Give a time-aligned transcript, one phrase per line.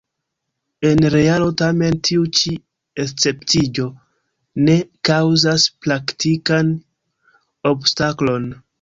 [0.91, 2.55] En realo tamen tiu ĉi
[3.05, 3.87] esceptiĝo
[4.65, 4.81] ne
[5.13, 6.77] kaŭzas praktikan
[7.75, 8.55] obstaklon.